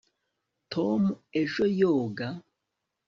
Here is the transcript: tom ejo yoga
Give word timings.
tom 0.73 1.01
ejo 1.41 1.65
yoga 1.79 2.27